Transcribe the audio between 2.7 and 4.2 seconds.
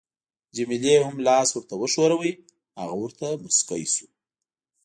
هغه ورته مسکی شو.